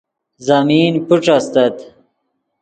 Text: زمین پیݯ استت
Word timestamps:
زمین 0.45 0.93
پیݯ 1.07 1.27
استت 1.37 1.75